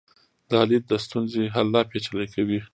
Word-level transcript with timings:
دا 0.51 0.61
لید 0.69 0.83
د 0.87 0.93
ستونزې 1.05 1.43
حل 1.53 1.67
لا 1.73 1.81
پیچلی 1.91 2.27
کوي. 2.33 2.59